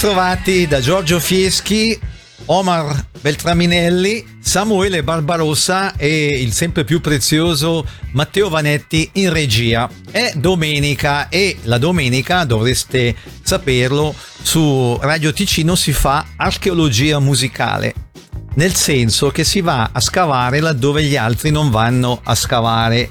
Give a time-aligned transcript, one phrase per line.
[0.00, 1.98] Ritrovati da Giorgio Fieschi,
[2.44, 9.90] Omar Beltraminelli, Samuele Barbarossa e il sempre più prezioso Matteo Vanetti in regia.
[10.08, 17.92] È domenica e la domenica, dovreste saperlo, su Radio Ticino si fa archeologia musicale.
[18.54, 23.10] Nel senso che si va a scavare laddove gli altri non vanno a scavare.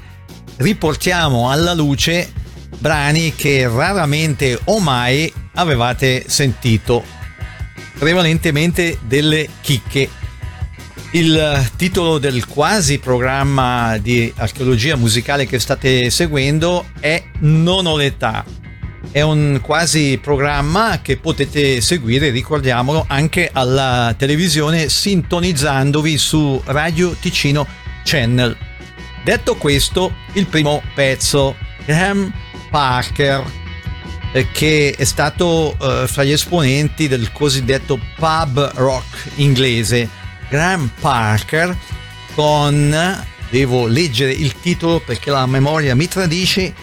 [0.56, 2.32] Riportiamo alla luce
[2.78, 7.04] brani che raramente o mai avevate sentito,
[7.98, 10.08] prevalentemente delle chicche.
[11.12, 18.44] Il titolo del quasi programma di archeologia musicale che state seguendo è Non ho l'età.
[19.10, 27.66] È un quasi programma che potete seguire, ricordiamolo, anche alla televisione sintonizzandovi su Radio Ticino
[28.04, 28.54] Channel.
[29.24, 31.56] Detto questo, il primo pezzo,
[31.86, 32.30] Graham
[32.70, 33.44] Parker,
[34.32, 40.08] eh, che è stato eh, fra gli esponenti del cosiddetto pub rock inglese.
[40.48, 41.76] Graham Parker
[42.34, 46.74] con, devo leggere il titolo perché la memoria mi tradisce,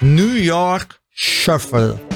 [0.00, 2.13] New York Shuffle.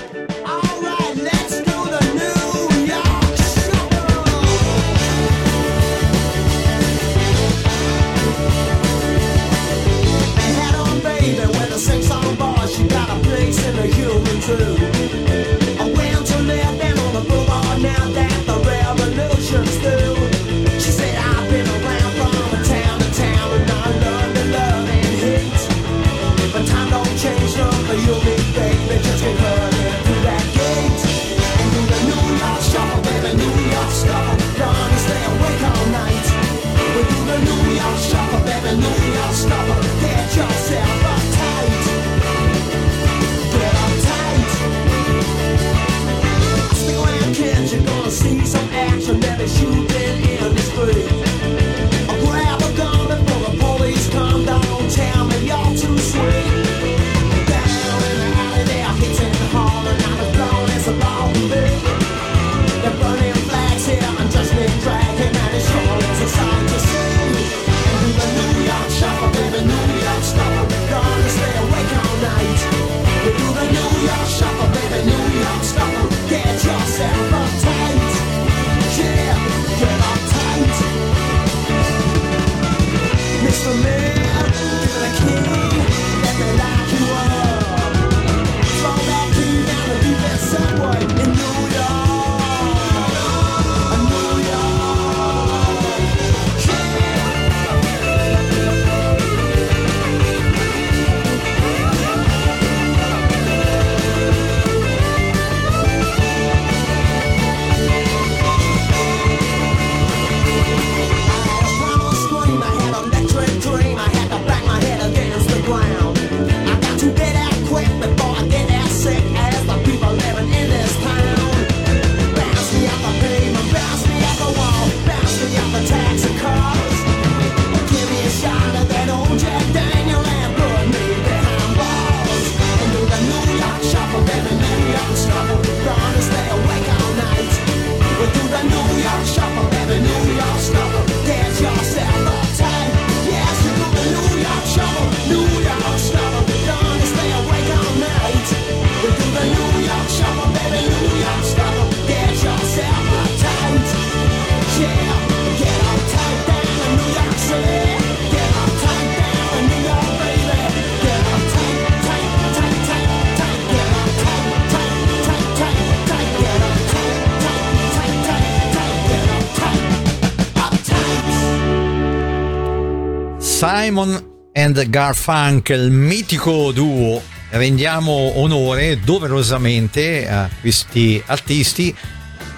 [174.68, 177.22] And Garfunkel, mitico duo.
[177.50, 181.94] Rendiamo onore doverosamente a questi artisti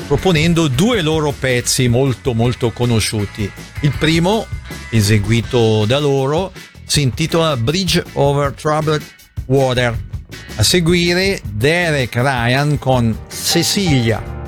[0.09, 3.51] proponendo due loro pezzi molto molto conosciuti.
[3.83, 4.47] Il primo,
[4.91, 6.53] eseguito da loro,
[6.85, 9.03] si intitola Bridge over Troubled
[9.47, 9.97] Water.
[10.57, 14.40] A seguire Derek Ryan con Cecilia.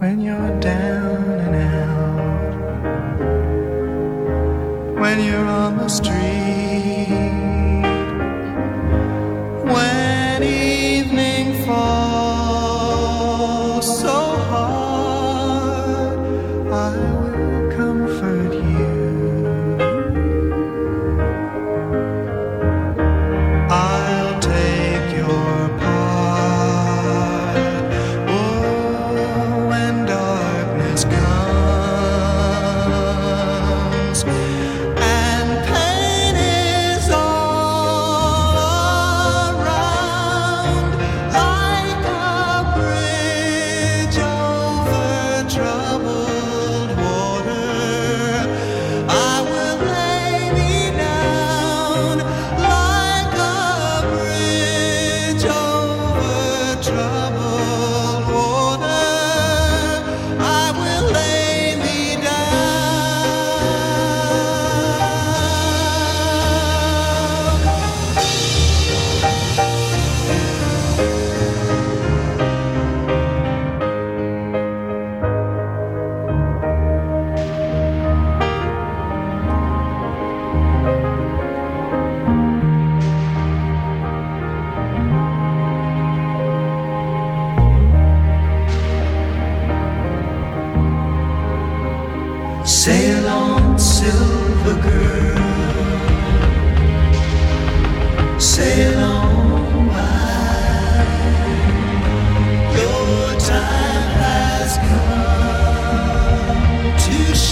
[0.00, 2.54] when you're down and out,
[4.98, 6.69] when you're on the street.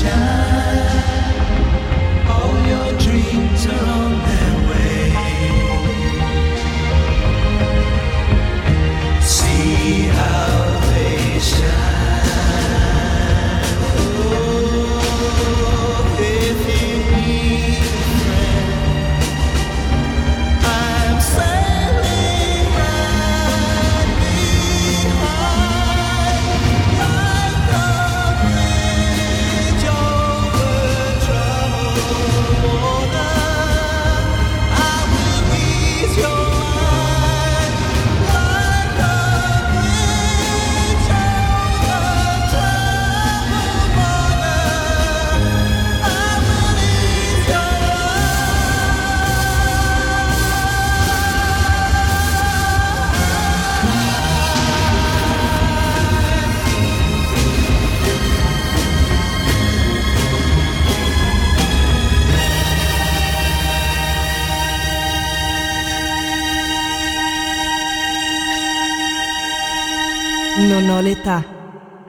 [0.04, 0.57] L'età.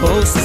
[0.00, 0.37] Oh.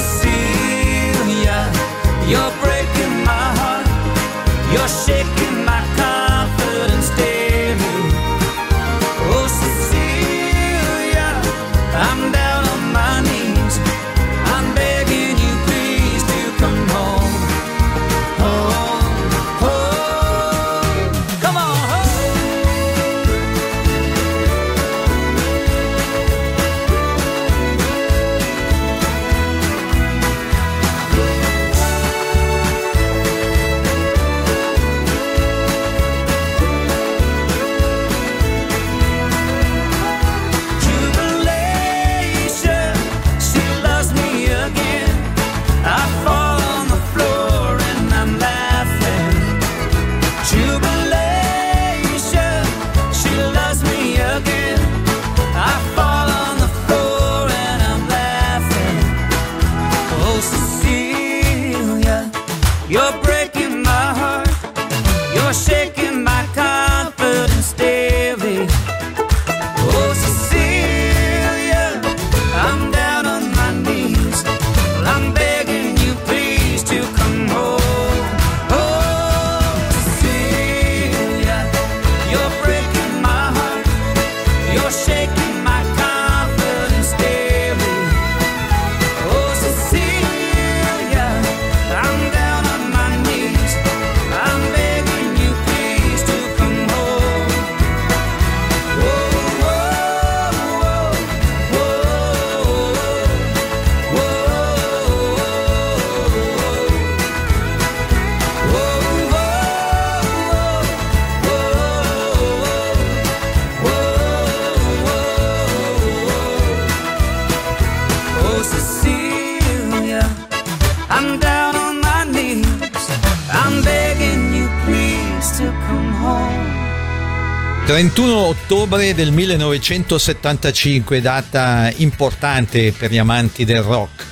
[127.94, 134.24] 31 ottobre del 1975, data importante per gli amanti del rock.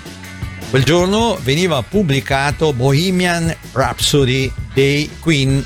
[0.69, 5.65] Quel giorno veniva pubblicato Bohemian Rhapsody dei Queen.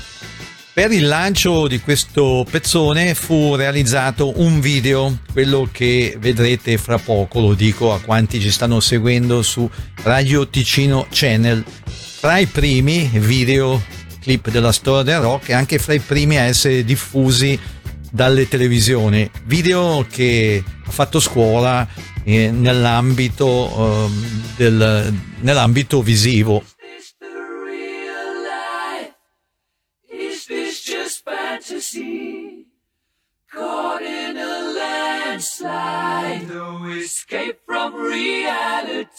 [0.73, 7.39] Per il lancio di questo pezzone fu realizzato un video, quello che vedrete fra poco,
[7.39, 9.67] lo dico a quanti ci stanno seguendo su
[10.03, 11.65] Radio Ticino Channel.
[12.19, 13.81] Tra i primi video
[14.27, 17.57] clip della storia del rock e anche fra i primi a essere diffusi
[18.11, 21.87] dalle televisioni, video che ha fatto scuola
[22.23, 24.09] eh, nell'ambito, eh,
[24.55, 26.63] del, nell'ambito visivo.
[33.49, 39.17] Caught in a landslide, no escape from reality.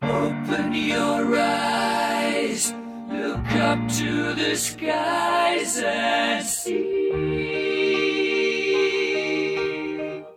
[0.00, 2.72] Open your eyes.
[3.20, 7.44] Look up to the skies and see.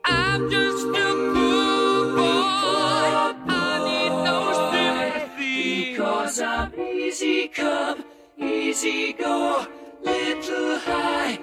[0.06, 3.10] I'm just a poor boy.
[3.50, 4.40] I need no
[4.72, 5.92] sympathy.
[5.92, 8.04] Because I'm easy come,
[8.38, 9.66] easy go.
[10.04, 11.40] Little high,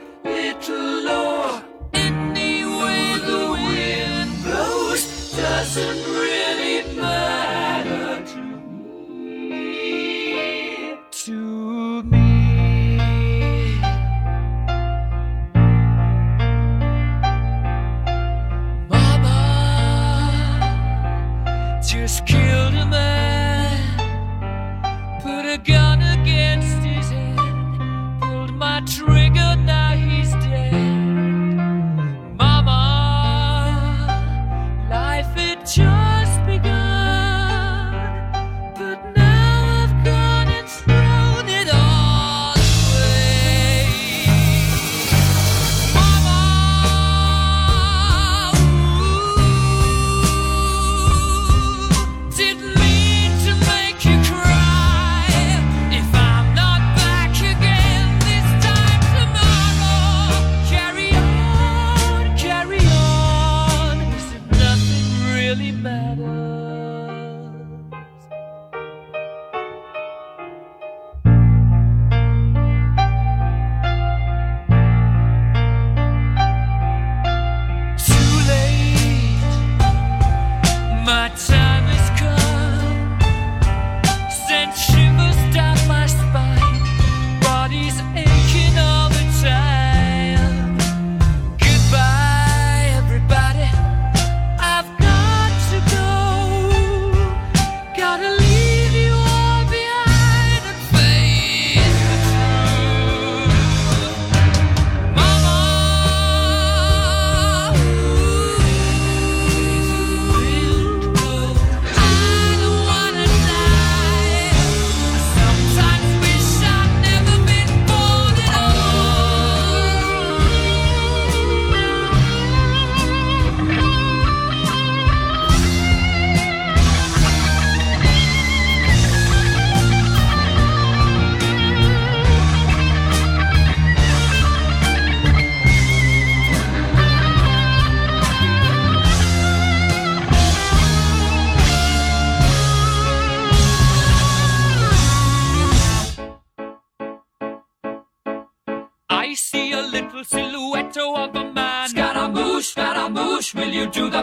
[153.74, 154.22] you do the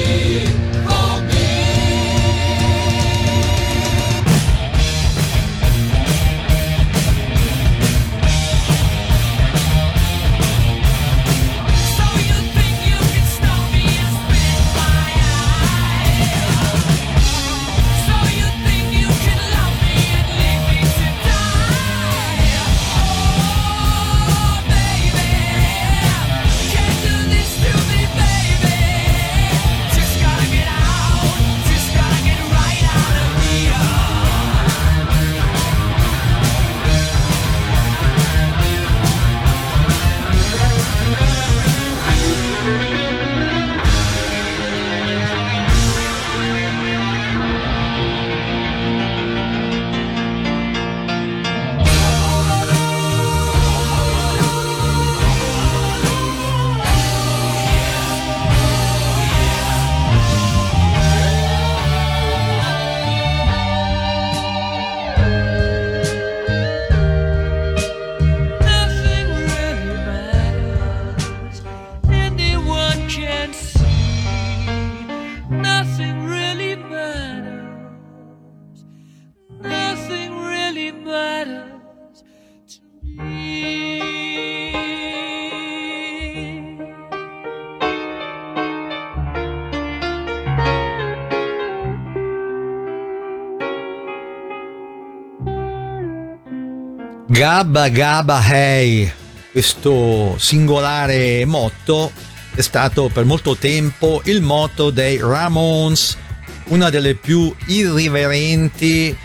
[97.41, 99.11] Gabba Gabba Hey,
[99.51, 102.11] questo singolare motto
[102.53, 106.19] è stato per molto tempo il motto dei Ramones,
[106.65, 109.17] una delle più irriverenti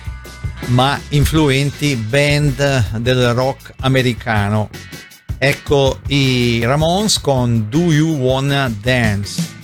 [0.69, 4.71] ma influenti band del rock americano.
[5.37, 9.56] Ecco i Ramones con Do You Wanna Dance?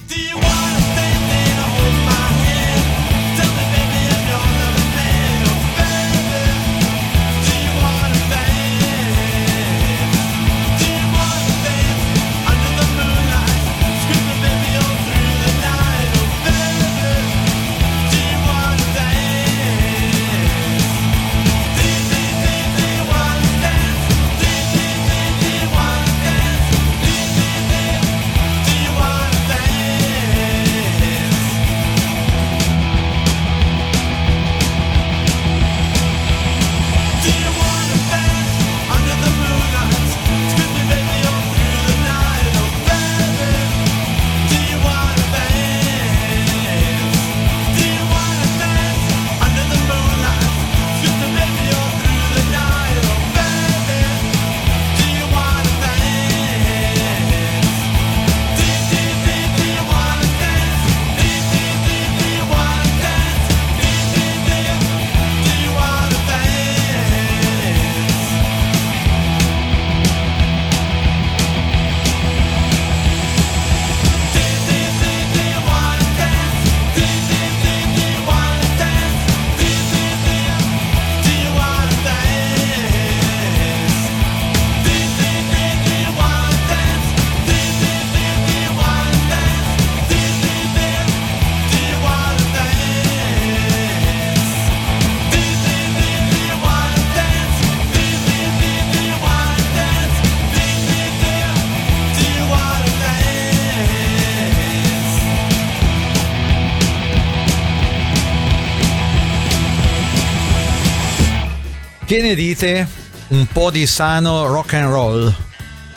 [112.12, 112.86] Che ne dite?
[113.28, 115.34] Un po' di sano rock and roll,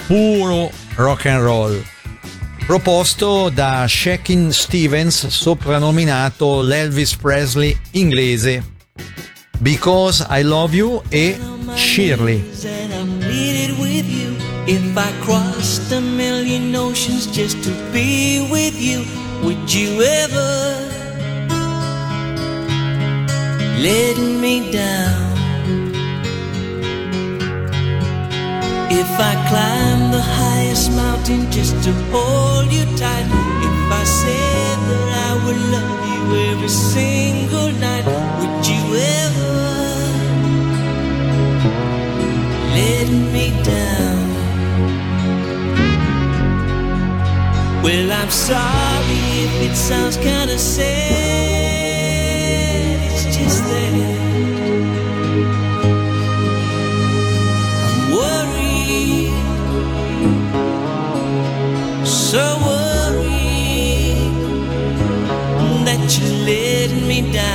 [0.08, 1.84] puro rock and roll,
[2.65, 8.63] proposto da Shakin Stevens, soprannominato l'Elvis Presley inglese.
[9.60, 11.38] Because I Love You e
[11.75, 12.41] Shirley.
[14.67, 19.04] If I crossed a million oceans just to be with you,
[19.43, 20.80] would you ever
[23.82, 25.35] let me down?
[28.89, 33.26] If I climb the highest mountain just to hold you tight,
[33.67, 36.21] if I said that I would love you
[36.52, 39.56] every single night, would you ever
[42.78, 44.26] let me down?
[47.84, 51.15] Well, I'm sorry if it sounds kinda sad,
[53.12, 54.55] it's just that.
[67.21, 67.55] Down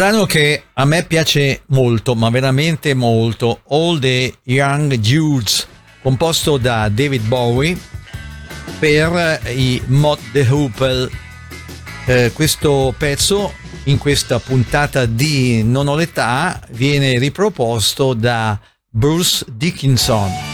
[0.00, 5.66] Brano che a me piace molto, ma veramente molto, All the Young Dudes,
[6.00, 7.78] composto da David Bowie
[8.78, 11.10] per i Mod the Hoople.
[12.06, 13.52] Eh, questo pezzo
[13.84, 18.58] in questa puntata di Non ho l'età viene riproposto da
[18.88, 20.49] Bruce Dickinson.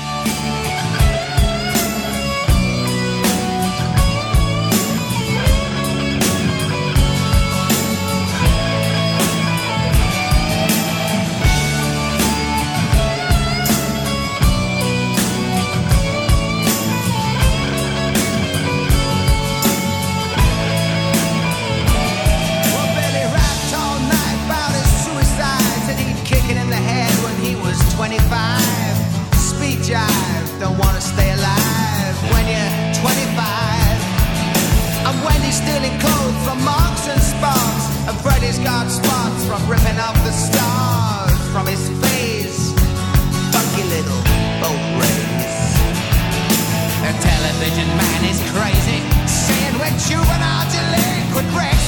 [35.77, 37.85] feeling cold from marks and sparks.
[38.09, 42.73] And Freddy's got spots from ripping up the stars from his face.
[43.53, 44.23] Funky little
[44.63, 45.69] boat race.
[47.05, 51.86] The television man is crazy, saying we're juvenile delinquent wrecks.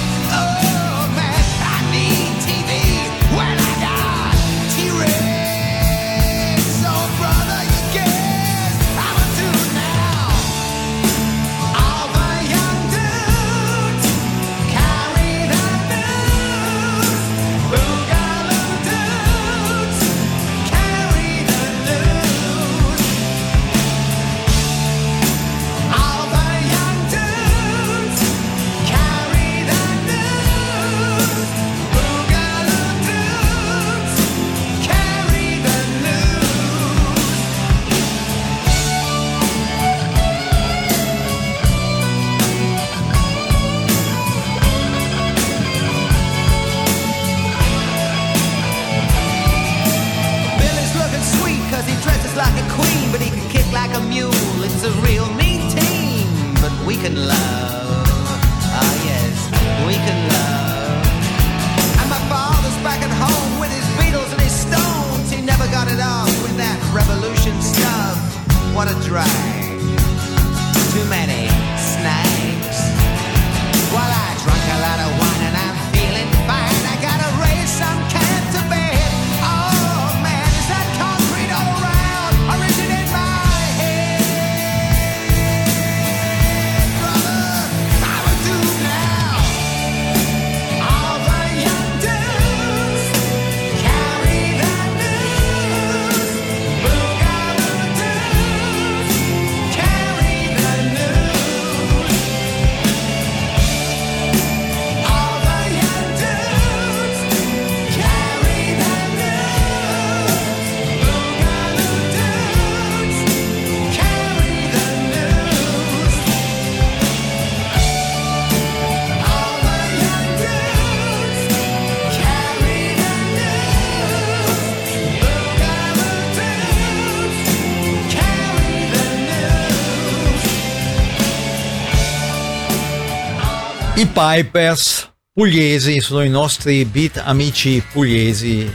[134.19, 138.69] Pipers pugliesi sono i nostri beat amici pugliesi,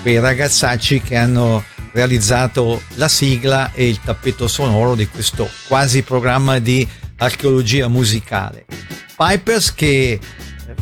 [0.00, 6.60] quei ragazzacci che hanno realizzato la sigla e il tappeto sonoro di questo quasi programma
[6.60, 8.64] di archeologia musicale.
[9.16, 10.20] Pipers che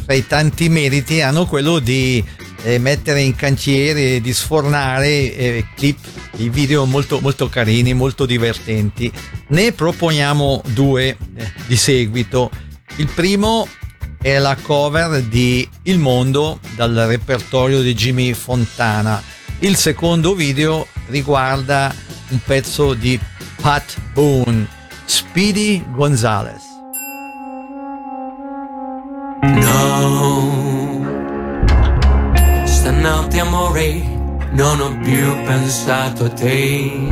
[0.05, 2.23] fra i tanti meriti hanno quello di
[2.65, 5.99] eh, mettere in cantiere, di sfornare eh, clip,
[6.37, 9.11] i video molto, molto carini, molto divertenti.
[9.49, 11.17] Ne proponiamo due eh,
[11.67, 12.51] di seguito.
[12.97, 13.67] Il primo
[14.25, 19.23] è la cover di Il Mondo dal repertorio di Jimmy Fontana.
[19.59, 21.95] Il secondo video riguarda
[22.31, 23.21] un pezzo di
[23.61, 24.67] Pat Boone,
[25.05, 26.63] Speedy Gonzales.
[29.43, 31.05] No,
[32.65, 33.93] stanotte amore,
[34.53, 37.11] non ho più pensato a te.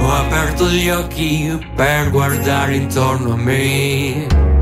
[0.00, 4.53] Ho aperto gli occhi per guardare intorno a me.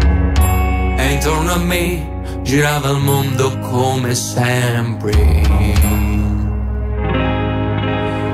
[1.13, 5.13] Intorno a me girava il mondo come sempre.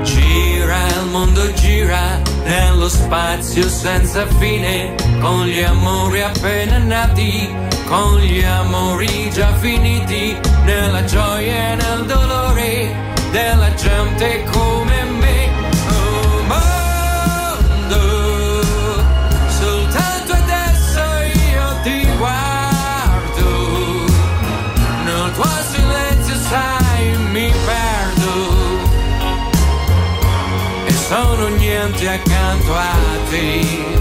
[0.01, 7.53] Gira il mondo, gira nello spazio senza fine, con gli amori appena nati,
[7.85, 12.95] con gli amori già finiti, nella gioia e nel dolore
[13.31, 14.78] della gente come
[31.99, 33.98] niente accanto a te.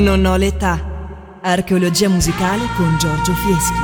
[0.00, 0.80] Non ho l'età.
[1.42, 3.78] Archeologia musicale con Giorgio Fieschi.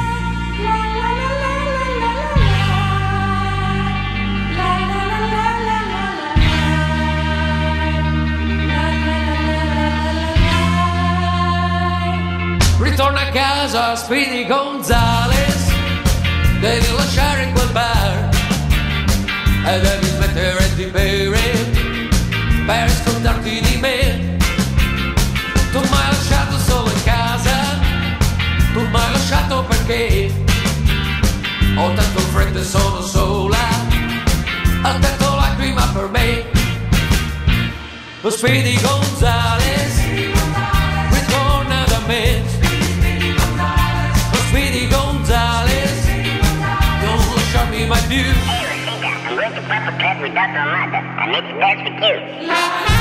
[12.80, 15.70] Ritorna a casa, Speedy Gonzales.
[16.60, 18.28] Devi lasciare quel bar
[19.66, 21.40] e devi smettere di bere
[22.64, 24.34] per scontarti di me.
[25.72, 26.05] Tu mi
[29.28, 30.32] lasciato perché
[31.76, 33.58] ho tanto freddo e sono sola.
[34.84, 36.44] Ho detto lacrime per me.
[38.20, 40.00] Lo Speedy Gonzales
[41.10, 42.40] ritorna da me.
[44.30, 46.06] Lo Speedy Gonzales,
[47.00, 48.22] non lasciarmi mai più.
[49.28, 50.60] I'm going to Papa Cat with Dr.
[50.60, 50.98] Amanda.
[50.98, 52.95] I make it dance with you.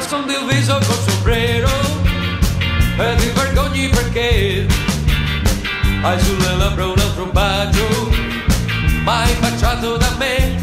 [0.00, 1.68] Nascondi il viso col sombrero
[2.96, 4.66] e ti vergogni perché
[6.02, 8.08] hai sulle labbra un altro bacio
[9.02, 10.56] mai baciato da me.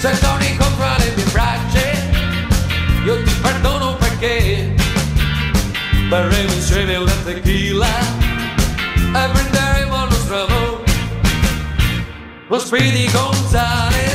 [0.00, 1.92] Se torni contro le mie braccia
[3.04, 4.74] io ti perdono perché
[6.08, 7.98] berremo insieme una tequila
[8.96, 10.82] e prenderemo il nostro amore.
[12.48, 14.13] Lo Speedy Gonzales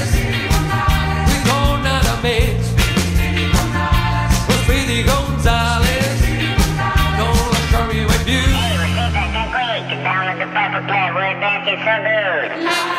[10.89, 12.98] with the Papa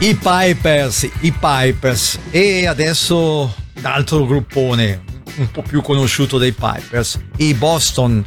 [0.00, 5.02] I Pipers, i Pipers e adesso un altro gruppone
[5.38, 8.24] un po' più conosciuto dei Pipers, i Boston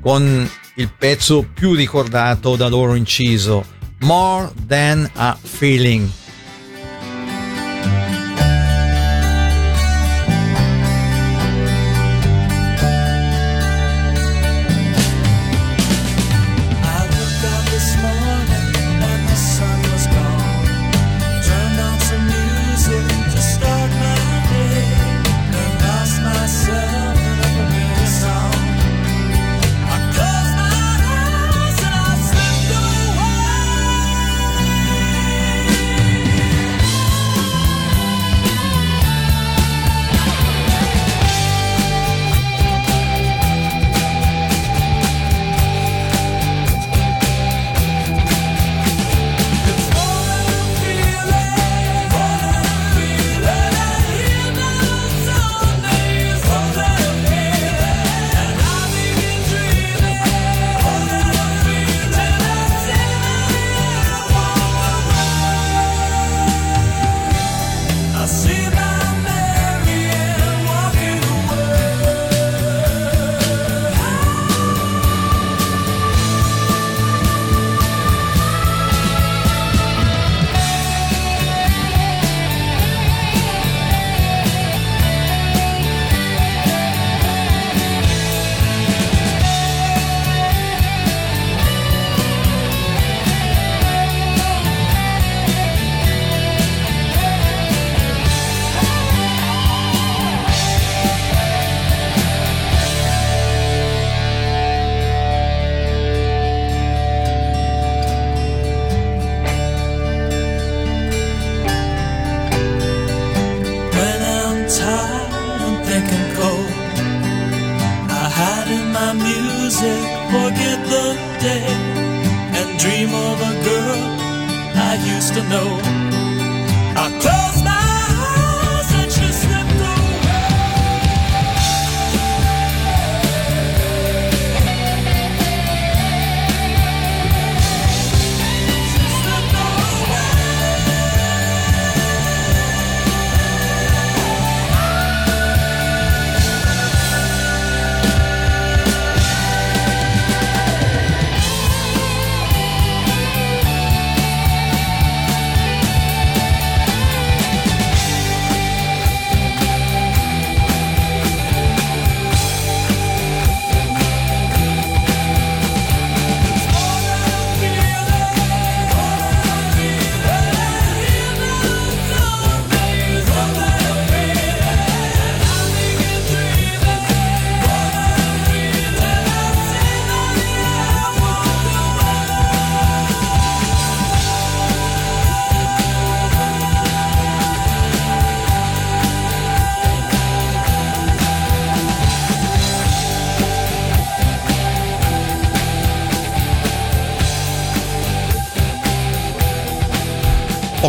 [0.00, 3.64] con il pezzo più ricordato da loro inciso,
[4.00, 6.10] More Than a Feeling.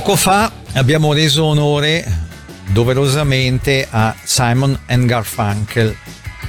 [0.03, 2.05] Poco fa abbiamo reso onore
[2.73, 5.95] doverosamente a Simon and Garfunkel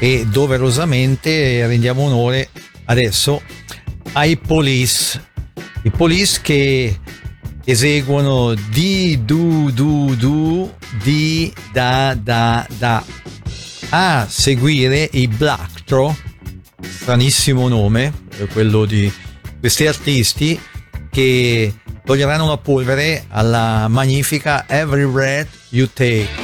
[0.01, 2.49] e doverosamente rendiamo onore
[2.87, 3.41] adesso
[4.15, 5.23] ai Police.
[5.85, 6.99] I Police che
[7.65, 10.75] eseguono di du du du
[11.05, 13.05] di da da da
[13.91, 16.13] a seguire i Black Throw
[16.81, 18.13] stranissimo nome
[18.53, 19.09] quello di
[19.61, 20.61] questi artisti
[21.09, 21.73] che
[22.05, 26.44] toglieranno la polvere alla magnifica Every Breath You Take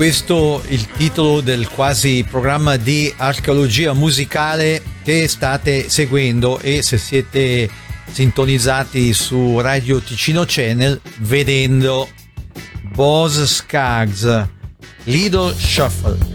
[0.00, 7.68] Questo il titolo del quasi programma di archeologia musicale che state seguendo e se siete
[8.10, 12.08] sintonizzati su Radio Ticino Channel vedendo
[12.94, 14.46] Boss Skaggs
[15.04, 16.29] Lido Shuffle.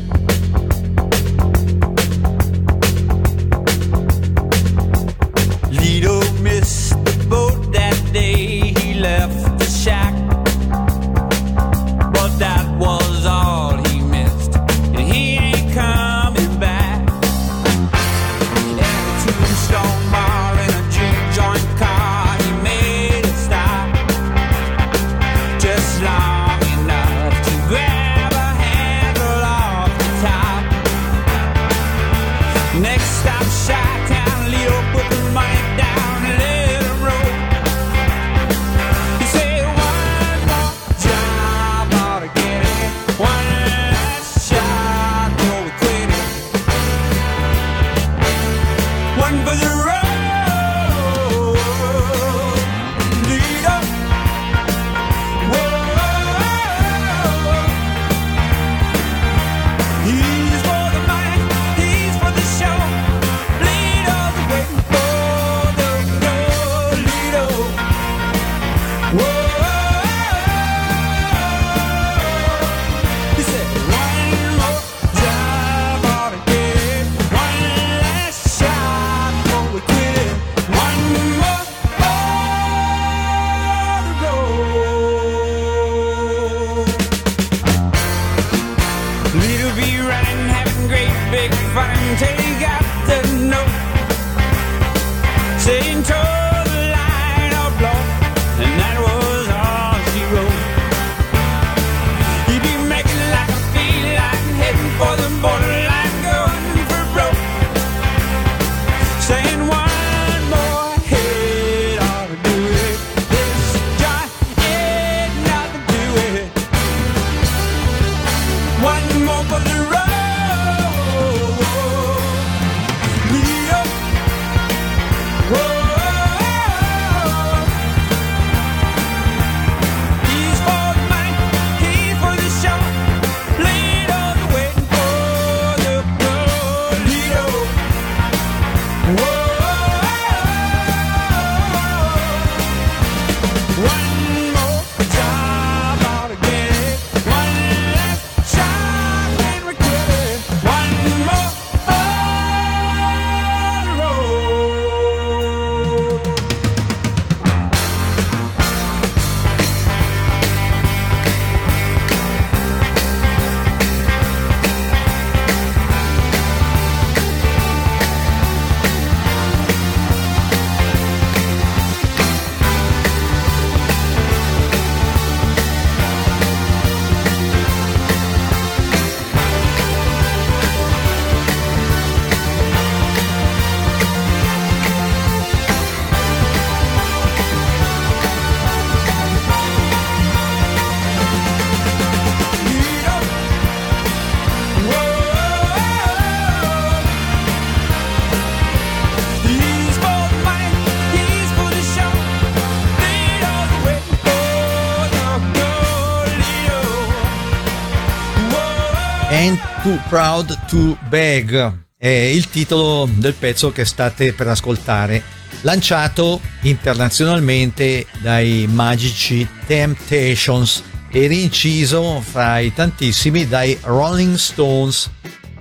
[210.07, 215.23] Proud to Beg è il titolo del pezzo che state per ascoltare,
[215.61, 225.09] lanciato internazionalmente dai magici Temptations e rinciso fra i tantissimi dai Rolling Stones.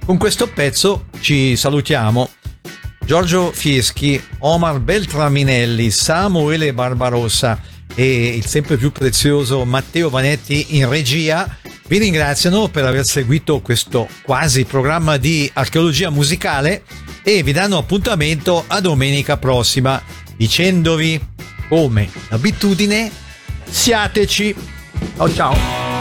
[0.04, 2.28] Con questo pezzo ci salutiamo.
[3.06, 7.58] Giorgio Fieschi, Omar Beltraminelli, Samuele Barbarossa
[7.94, 14.08] e il sempre più prezioso Matteo Vanetti in regia vi ringraziano per aver seguito questo
[14.22, 16.82] quasi programma di archeologia musicale
[17.22, 20.02] e vi danno appuntamento a domenica prossima
[20.36, 21.20] dicendovi
[21.68, 23.10] come d'abitudine
[23.68, 24.54] siateci.
[25.16, 25.93] Ciao ciao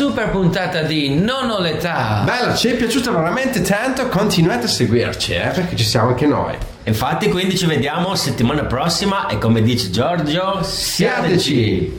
[0.00, 2.22] super puntata di Non ho l'età.
[2.24, 4.08] Bella, ci è piaciuta veramente tanto.
[4.08, 6.56] Continuate a seguirci, eh, perché ci siamo anche noi.
[6.84, 11.92] Infatti, quindi ci vediamo settimana prossima e come dice Giorgio, siateci.
[11.92, 11.98] siateci.